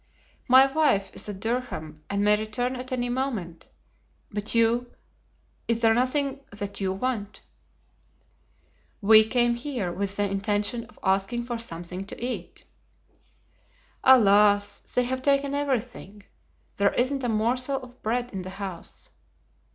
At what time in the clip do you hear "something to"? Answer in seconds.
11.59-12.19